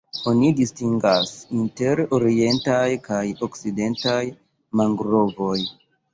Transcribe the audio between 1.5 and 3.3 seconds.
inter Orientaj kaj